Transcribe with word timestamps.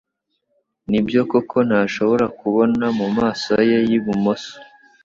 Nibyo 0.89 1.21
koko 1.31 1.57
ntashobora 1.67 2.25
kubona 2.39 2.85
mumaso 2.97 3.53
ye 3.69 3.79
yibumoso? 3.89 4.53